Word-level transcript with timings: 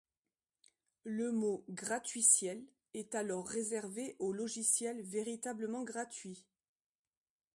Le 1.03 1.31
mot 1.31 1.63
gratuiciel 1.69 2.63
est 2.95 3.13
alors 3.13 3.47
réservé 3.47 4.15
aux 4.17 4.33
logiciels 4.33 5.03
véritablement 5.03 5.83
gratuits. 5.83 6.43